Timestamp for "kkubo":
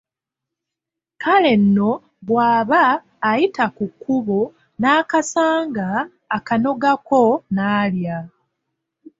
3.91-4.39